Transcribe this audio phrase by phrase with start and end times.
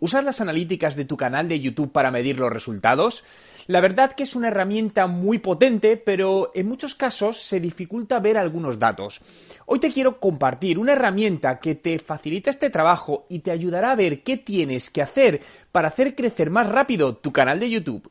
[0.00, 3.24] ¿Usas las analíticas de tu canal de YouTube para medir los resultados?
[3.66, 8.38] La verdad que es una herramienta muy potente, pero en muchos casos se dificulta ver
[8.38, 9.20] algunos datos.
[9.66, 13.96] Hoy te quiero compartir una herramienta que te facilita este trabajo y te ayudará a
[13.96, 15.40] ver qué tienes que hacer
[15.72, 18.08] para hacer crecer más rápido tu canal de YouTube.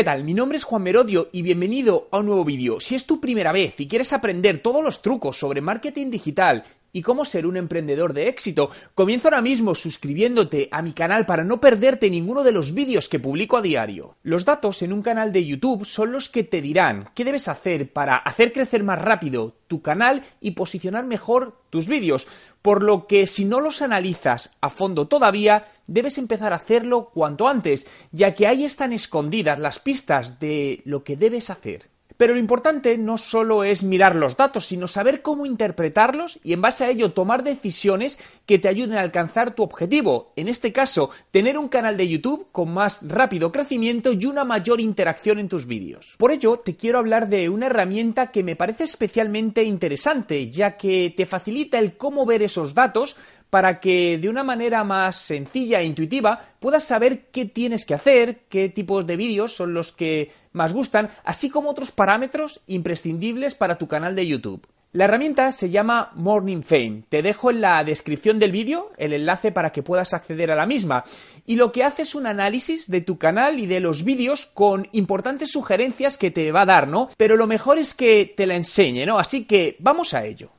[0.00, 0.24] ¿Qué tal?
[0.24, 2.80] Mi nombre es Juan Merodio y bienvenido a un nuevo vídeo.
[2.80, 7.02] Si es tu primera vez y quieres aprender todos los trucos sobre marketing digital y
[7.02, 11.60] cómo ser un emprendedor de éxito, comienza ahora mismo suscribiéndote a mi canal para no
[11.60, 14.16] perderte ninguno de los vídeos que publico a diario.
[14.22, 17.92] Los datos en un canal de YouTube son los que te dirán qué debes hacer
[17.92, 22.26] para hacer crecer más rápido tu canal y posicionar mejor tus vídeos,
[22.60, 27.48] por lo que si no los analizas a fondo todavía, debes empezar a hacerlo cuanto
[27.48, 31.88] antes, ya que ahí están escondidas las pistas de lo que debes hacer.
[32.20, 36.60] Pero lo importante no solo es mirar los datos, sino saber cómo interpretarlos y en
[36.60, 40.34] base a ello tomar decisiones que te ayuden a alcanzar tu objetivo.
[40.36, 44.82] En este caso, tener un canal de YouTube con más rápido crecimiento y una mayor
[44.82, 46.16] interacción en tus vídeos.
[46.18, 51.14] Por ello, te quiero hablar de una herramienta que me parece especialmente interesante, ya que
[51.16, 53.16] te facilita el cómo ver esos datos
[53.50, 58.42] para que de una manera más sencilla e intuitiva puedas saber qué tienes que hacer,
[58.48, 63.76] qué tipos de vídeos son los que más gustan, así como otros parámetros imprescindibles para
[63.76, 64.66] tu canal de YouTube.
[64.92, 67.04] La herramienta se llama Morning Fame.
[67.08, 70.66] Te dejo en la descripción del vídeo el enlace para que puedas acceder a la
[70.66, 71.04] misma.
[71.46, 74.88] Y lo que hace es un análisis de tu canal y de los vídeos con
[74.90, 77.08] importantes sugerencias que te va a dar, ¿no?
[77.16, 79.20] Pero lo mejor es que te la enseñe, ¿no?
[79.20, 80.50] Así que vamos a ello.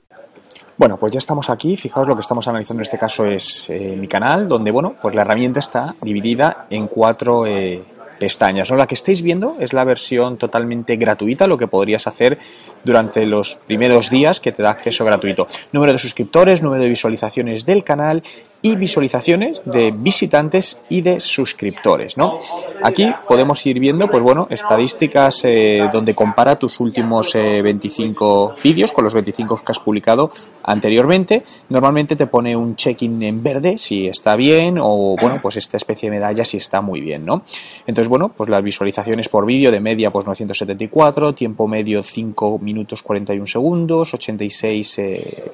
[0.81, 1.77] Bueno, pues ya estamos aquí.
[1.77, 5.13] Fijaos lo que estamos analizando en este caso es eh, mi canal, donde, bueno, pues
[5.13, 7.83] la herramienta está dividida en cuatro eh,
[8.17, 8.71] pestañas.
[8.71, 8.77] ¿no?
[8.77, 12.39] La que estáis viendo es la versión totalmente gratuita, lo que podrías hacer
[12.83, 15.45] durante los primeros días que te da acceso gratuito.
[15.71, 18.23] Número de suscriptores, número de visualizaciones del canal
[18.61, 22.39] y visualizaciones de visitantes y de suscriptores, ¿no?
[22.83, 28.91] Aquí podemos ir viendo, pues bueno, estadísticas eh, donde compara tus últimos 25 eh, vídeos
[28.91, 30.31] con los 25 que has publicado
[30.63, 31.43] anteriormente.
[31.69, 36.09] Normalmente te pone un check-in en verde si está bien o, bueno, pues esta especie
[36.09, 37.43] de medalla si está muy bien, ¿no?
[37.87, 43.01] Entonces, bueno, pues las visualizaciones por vídeo de media, pues 974, tiempo medio 5 minutos
[43.01, 45.51] 41 segundos, 86 eh,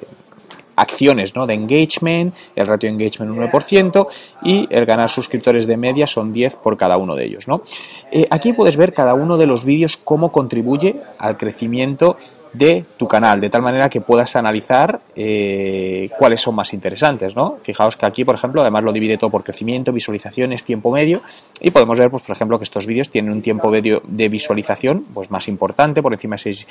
[0.78, 1.46] acciones ¿no?
[1.46, 4.08] de engagement, el ratio de engagement un 9%
[4.44, 7.48] y el ganar suscriptores de media son 10 por cada uno de ellos.
[7.48, 7.64] ¿no?
[8.12, 12.16] Eh, aquí puedes ver cada uno de los vídeos cómo contribuye al crecimiento
[12.54, 17.58] de tu canal, de tal manera que puedas analizar eh, cuáles son más interesantes, ¿no?
[17.62, 21.22] Fijaos que aquí, por ejemplo, además lo divide todo por crecimiento, visualizaciones, tiempo medio,
[21.60, 25.06] y podemos ver, pues, por ejemplo, que estos vídeos tienen un tiempo medio de visualización
[25.14, 26.68] pues más importante, por encima de 6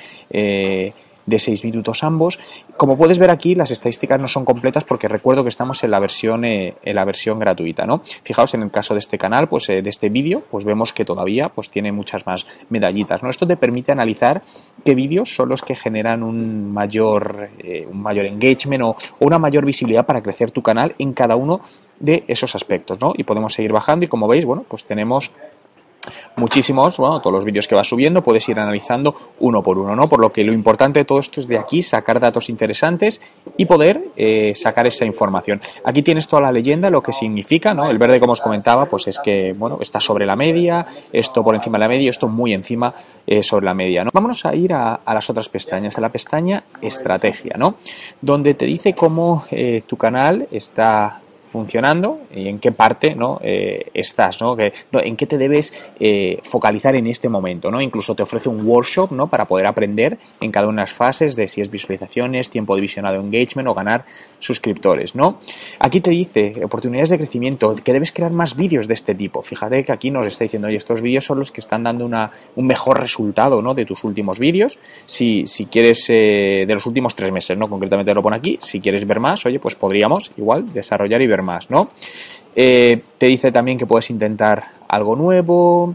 [1.26, 2.38] de 6 minutos ambos.
[2.76, 5.98] Como puedes ver aquí, las estadísticas no son completas porque recuerdo que estamos en la
[5.98, 8.00] versión, eh, en la versión gratuita, ¿no?
[8.22, 11.04] Fijaos en el caso de este canal, pues eh, de este vídeo, pues vemos que
[11.04, 13.30] todavía pues tiene muchas más medallitas, ¿no?
[13.30, 14.42] Esto te permite analizar
[14.84, 18.88] qué vídeos son los que generan un mayor, eh, un mayor engagement o,
[19.18, 21.60] o una mayor visibilidad para crecer tu canal en cada uno
[21.98, 23.12] de esos aspectos, ¿no?
[23.16, 25.32] Y podemos seguir bajando y como veis, bueno, pues tenemos
[26.36, 30.08] muchísimos, bueno, todos los vídeos que vas subiendo, puedes ir analizando uno por uno, ¿no?
[30.08, 33.20] Por lo que lo importante de todo esto es de aquí sacar datos interesantes
[33.56, 35.60] y poder eh, sacar esa información.
[35.84, 37.90] Aquí tienes toda la leyenda, lo que significa, ¿no?
[37.90, 41.54] El verde, como os comentaba, pues es que, bueno, está sobre la media, esto por
[41.54, 42.94] encima de la media, esto muy encima
[43.26, 44.10] eh, sobre la media, ¿no?
[44.12, 47.76] Vámonos a ir a, las otras pestañas, a la pestaña estrategia, ¿no?
[48.20, 53.38] Donde te dice cómo eh, tu canal está funcionando y en qué parte ¿no?
[53.42, 54.56] Eh, estás, ¿no?
[54.58, 57.70] en qué te debes eh, focalizar en este momento.
[57.70, 57.80] ¿no?
[57.80, 59.28] Incluso te ofrece un workshop ¿no?
[59.28, 62.82] para poder aprender en cada una de las fases de si es visualizaciones, tiempo de
[62.82, 64.04] visionado engagement o ganar
[64.38, 65.14] suscriptores.
[65.14, 65.38] ¿no?
[65.78, 69.42] Aquí te dice oportunidades de crecimiento, que debes crear más vídeos de este tipo.
[69.42, 72.30] Fíjate que aquí nos está diciendo, oye, estos vídeos son los que están dando una,
[72.56, 73.74] un mejor resultado ¿no?
[73.74, 74.78] de tus últimos vídeos.
[75.04, 77.66] Si, si quieres, eh, de los últimos tres meses, ¿no?
[77.68, 81.35] concretamente lo pone aquí, si quieres ver más, oye, pues podríamos igual desarrollar y ver
[81.42, 81.90] más, ¿no?
[82.54, 85.94] Eh, te dice también que puedes intentar algo nuevo,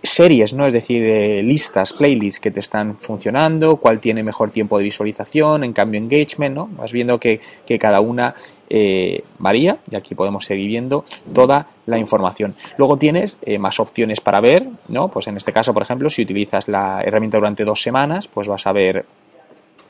[0.00, 0.64] series, ¿no?
[0.64, 5.64] Es decir, eh, listas, playlists que te están funcionando, cuál tiene mejor tiempo de visualización,
[5.64, 6.68] en cambio engagement, ¿no?
[6.76, 7.40] Vas viendo que,
[7.80, 8.36] cada una
[8.70, 11.04] eh, varía y aquí podemos seguir viendo
[11.34, 12.54] toda la información.
[12.78, 15.08] Luego tienes más opciones para ver, ¿no?
[15.08, 18.64] Pues en este caso, por ejemplo, si utilizas la herramienta durante dos semanas, pues vas
[18.66, 19.04] a ver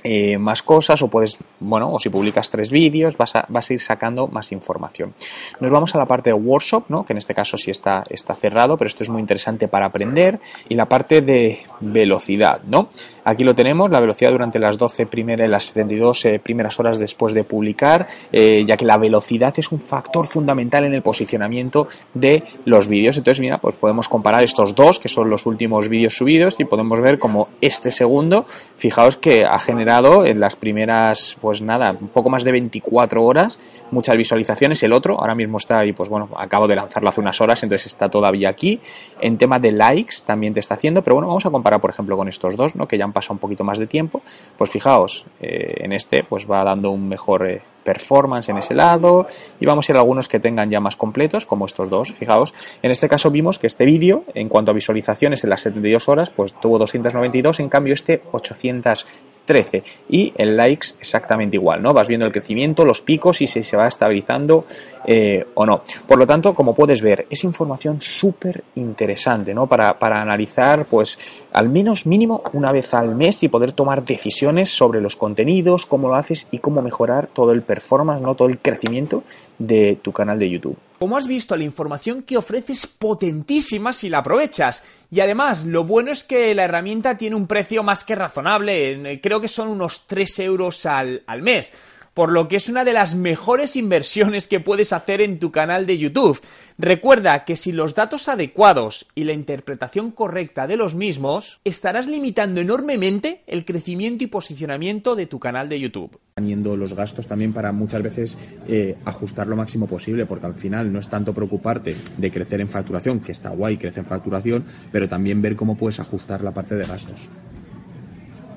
[0.05, 3.75] eh, más cosas o puedes, bueno, o si publicas tres vídeos vas a, vas a
[3.75, 5.15] ir sacando más información.
[5.61, 7.05] Nos vamos a la parte de workshop, ¿no?
[7.05, 10.39] que en este caso sí está, está cerrado, pero esto es muy interesante para aprender
[10.69, 12.89] y la parte de velocidad, ¿no?
[13.25, 17.35] Aquí lo tenemos, la velocidad durante las 12 primeras, las 72 eh, primeras horas después
[17.35, 22.45] de publicar, eh, ya que la velocidad es un factor fundamental en el posicionamiento de
[22.65, 23.17] los vídeos.
[23.17, 27.01] Entonces, mira, pues podemos comparar estos dos, que son los últimos vídeos subidos, y podemos
[27.01, 28.45] ver como este segundo,
[28.77, 33.61] fijaos que ha generado en las primeras, pues nada, un poco más de 24 horas,
[33.93, 34.83] muchas visualizaciones.
[34.83, 37.87] El otro ahora mismo está ahí, pues bueno, acabo de lanzarlo hace unas horas, entonces
[37.87, 38.81] está todavía aquí.
[39.21, 42.17] En tema de likes también te está haciendo, pero bueno, vamos a comparar, por ejemplo,
[42.17, 42.89] con estos dos, ¿no?
[42.89, 44.23] Que ya han pasado un poquito más de tiempo.
[44.57, 49.27] Pues fijaos, eh, en este, pues va dando un mejor eh, performance en ese lado
[49.61, 52.53] y vamos a ir a algunos que tengan ya más completos como estos dos fijaos
[52.83, 56.31] en este caso vimos que este vídeo en cuanto a visualizaciones en las 72 horas
[56.31, 59.07] pues tuvo 292 en cambio este 800
[59.47, 61.95] 13 y en likes exactamente igual, ¿no?
[61.95, 64.67] Vas viendo el crecimiento, los picos y si se va estabilizando
[65.07, 65.83] eh, o no.
[66.07, 69.67] Por lo tanto, como puedes ver, es información súper interesante, ¿no?
[69.67, 71.19] Para, para analizar, pues,
[71.53, 76.09] al menos mínimo una vez al mes y poder tomar decisiones sobre los contenidos, cómo
[76.09, 78.35] lo haces y cómo mejorar todo el performance, ¿no?
[78.35, 79.23] Todo el crecimiento
[79.59, 80.77] de tu canal de YouTube.
[80.99, 84.83] Como has visto, la información que ofrece es potentísima si la aprovechas.
[85.11, 89.21] Y además, lo bueno es que la herramienta tiene un precio más que razonable.
[89.23, 91.73] Creo que son unos 3 euros al, al mes
[92.17, 95.85] por lo que es una de las mejores inversiones que puedes hacer en tu canal
[95.85, 96.41] de YouTube.
[96.79, 102.63] Recuerda que si los datos adecuados y la interpretación correcta de los mismos, estarás limitando
[102.63, 106.19] enormemente el crecimiento y posicionamiento de tu canal de YouTube.
[106.37, 110.91] Teniendo los gastos también para muchas veces eh, ajustar lo máximo posible, porque al final
[110.91, 115.07] no es tanto preocuparte de crecer en facturación, que está guay, crece en facturación, pero
[115.07, 117.29] también ver cómo puedes ajustar la parte de gastos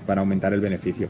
[0.08, 1.10] para aumentar el beneficio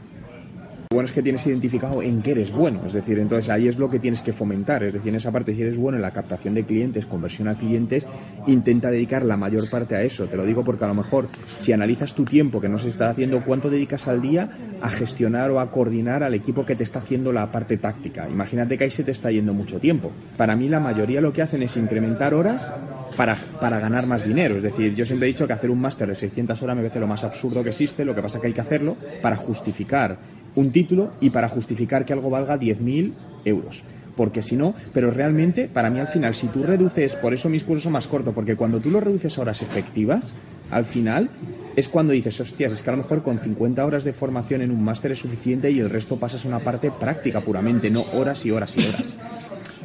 [0.92, 3.88] bueno es que tienes identificado en qué eres bueno, es decir, entonces ahí es lo
[3.88, 6.52] que tienes que fomentar, es decir, en esa parte si eres bueno en la captación
[6.54, 8.08] de clientes, conversión a clientes,
[8.48, 11.72] intenta dedicar la mayor parte a eso, te lo digo porque a lo mejor si
[11.72, 14.50] analizas tu tiempo que no se está haciendo, ¿cuánto dedicas al día
[14.82, 18.28] a gestionar o a coordinar al equipo que te está haciendo la parte táctica?
[18.28, 20.10] Imagínate que ahí se te está yendo mucho tiempo.
[20.36, 22.72] Para mí la mayoría lo que hacen es incrementar horas
[23.16, 26.08] para, para ganar más dinero, es decir, yo siempre he dicho que hacer un máster
[26.08, 28.52] de 600 horas me parece lo más absurdo que existe, lo que pasa que hay
[28.52, 30.18] que hacerlo para justificar
[30.54, 33.12] un título y para justificar que algo valga 10.000
[33.44, 33.82] euros.
[34.16, 37.64] Porque si no, pero realmente, para mí al final, si tú reduces, por eso mis
[37.64, 40.34] cursos son más cortos, porque cuando tú lo reduces a horas efectivas,
[40.70, 41.30] al final
[41.76, 44.72] es cuando dices, hostias, es que a lo mejor con 50 horas de formación en
[44.72, 48.50] un máster es suficiente y el resto pasas una parte práctica puramente, no horas y
[48.50, 49.16] horas y horas.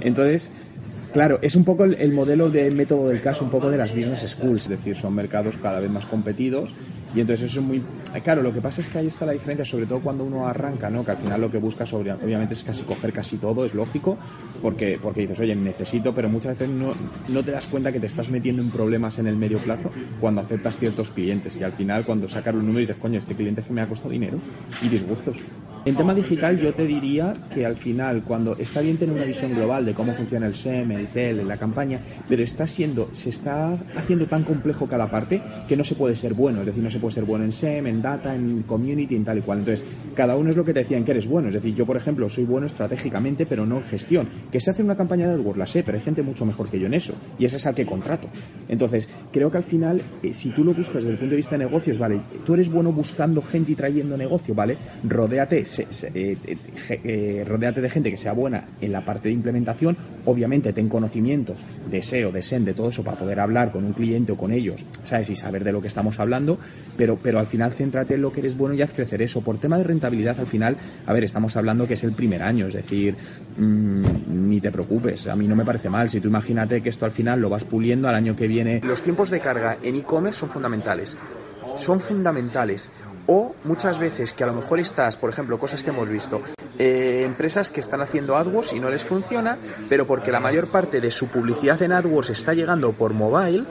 [0.02, 0.52] Entonces,
[1.16, 4.30] Claro, es un poco el, modelo de método del caso, un poco de las business
[4.30, 6.72] schools, es decir, son mercados cada vez más competidos
[7.16, 7.82] y entonces eso es muy...
[8.22, 10.90] Claro, lo que pasa es que ahí está la diferencia, sobre todo cuando uno arranca,
[10.90, 11.06] ¿no?
[11.06, 14.18] Que al final lo que busca sobre, obviamente es casi coger casi todo, es lógico,
[14.62, 16.94] porque, porque dices, oye, necesito, pero muchas veces no,
[17.30, 20.42] no te das cuenta que te estás metiendo en problemas en el medio plazo cuando
[20.42, 23.68] aceptas ciertos clientes y al final cuando sacas los números dices, coño, este cliente es
[23.68, 24.38] que me ha costado dinero
[24.82, 25.38] y disgustos.
[25.86, 29.54] En tema digital yo te diría que al final, cuando está bien tener una visión
[29.54, 33.78] global de cómo funciona el SEM, el TEL, la campaña, pero está siendo, se está
[33.96, 36.98] haciendo tan complejo cada parte que no se puede ser bueno, es decir, no se
[36.98, 39.60] puede ser bueno en SEM, en data, en community, en tal y cual.
[39.60, 39.86] Entonces,
[40.16, 41.50] cada uno es lo que te decía en que eres bueno.
[41.50, 44.28] Es decir, yo, por ejemplo, soy bueno estratégicamente, pero no en gestión.
[44.52, 46.80] Que se hace una campaña de AdWords, la sé, pero hay gente mucho mejor que
[46.80, 47.14] yo en eso.
[47.38, 48.28] Y ese es al que contrato.
[48.68, 51.56] Entonces, creo que al final, eh, si tú lo buscas desde el punto de vista
[51.56, 54.78] de negocios, vale, tú eres bueno buscando gente y trayendo negocio, ¿vale?
[55.04, 56.38] Rodéate eh,
[56.90, 61.60] eh, rodeate de gente que sea buena en la parte de implementación, obviamente ten conocimientos
[61.90, 64.52] de SEO, de SEM, de todo eso para poder hablar con un cliente o con
[64.52, 65.30] ellos, ¿sabes?
[65.30, 66.58] Y saber de lo que estamos hablando,
[66.98, 69.42] pero, pero al final céntrate en lo que eres bueno y haz crecer eso.
[69.42, 72.68] Por tema de rentabilidad, al final, a ver, estamos hablando que es el primer año,
[72.68, 73.16] es decir,
[73.58, 76.10] mm, ni te preocupes, a mí no me parece mal.
[76.10, 78.82] Si tú imagínate que esto al final lo vas puliendo al año que viene.
[78.84, 81.18] Los tiempos de carga en e-commerce son fundamentales.
[81.78, 82.92] Son fundamentales.
[83.28, 86.42] O muchas veces que a lo mejor estás, por ejemplo, cosas que hemos visto,
[86.78, 89.58] eh, empresas que están haciendo AdWords y no les funciona,
[89.90, 93.66] pero porque la mayor parte de su publicidad en AdWords está llegando por mobile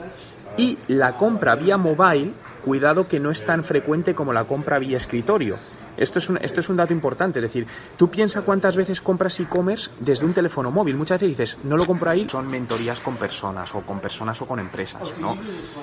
[0.57, 2.33] y la compra vía mobile,
[2.65, 5.55] cuidado que no es tan frecuente como la compra vía escritorio.
[5.97, 9.39] Esto es, un, esto es un dato importante, es decir, tú piensas cuántas veces compras
[9.39, 10.95] e-commerce desde un teléfono móvil.
[10.95, 12.27] Muchas veces dices, no lo compro ahí.
[12.29, 15.37] Son mentorías con personas, o con personas o con empresas, ¿no?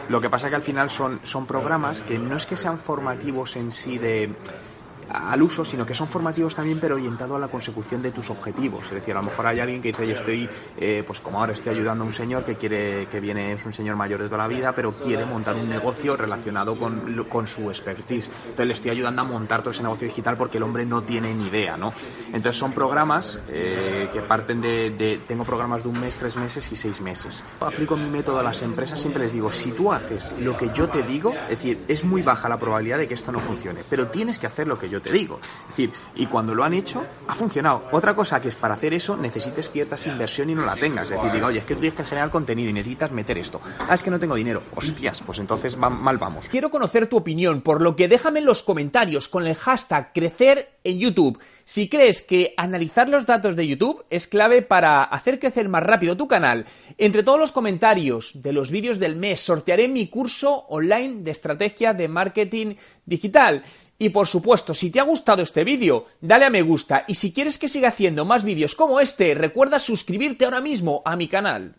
[0.09, 3.57] Lo que pasa que al final son, son programas que no es que sean formativos
[3.57, 4.35] en sí de
[5.09, 8.85] al uso, sino que son formativos también, pero orientados a la consecución de tus objetivos.
[8.87, 11.52] Es decir, a lo mejor hay alguien que dice, yo estoy, eh, pues como ahora
[11.52, 14.38] estoy ayudando a un señor que quiere, que viene, es un señor mayor de toda
[14.38, 18.30] la vida, pero quiere montar un negocio relacionado con, con su expertise.
[18.42, 21.35] Entonces le estoy ayudando a montar todo ese negocio digital porque el hombre no tiene
[21.35, 21.92] ni idea, ¿no?
[22.32, 26.71] Entonces son programas eh, que parten de, de, tengo programas de un mes, tres meses
[26.73, 27.44] y seis meses.
[27.61, 30.88] Aplico mi método a las empresas, siempre les digo, si tú haces lo que yo
[30.88, 34.09] te digo, es decir, es muy baja la probabilidad de que esto no funcione, pero
[34.09, 35.38] tienes que hacer lo que yo te digo.
[35.42, 37.84] Es decir, y cuando lo han hecho, ha funcionado.
[37.92, 41.04] Otra cosa que es para hacer eso necesites ciertas inversión y no la tengas.
[41.04, 43.61] Es decir, digo, oye, es que tienes que generar contenido y necesitas meter esto.
[43.88, 44.62] Ah, es que no tengo dinero.
[44.75, 46.49] Hostias, pues entonces mal vamos.
[46.49, 50.78] Quiero conocer tu opinión, por lo que déjame en los comentarios con el hashtag crecer
[50.84, 51.38] en YouTube.
[51.64, 56.16] Si crees que analizar los datos de YouTube es clave para hacer crecer más rápido
[56.16, 56.66] tu canal,
[56.99, 61.95] entre todos los comentarios de los vídeos del mes sortearé mi curso online de estrategia
[61.95, 62.75] de marketing
[63.07, 63.62] digital.
[63.99, 67.33] Y por supuesto, si te ha gustado este vídeo, dale a me gusta y si
[67.33, 71.76] quieres que siga haciendo más vídeos como este, recuerda suscribirte ahora mismo a mi canal.